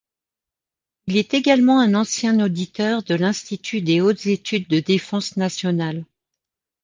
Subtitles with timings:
[1.05, 6.05] Il est également un ancien auditeur de l'Institut des hautes études de Défense nationale.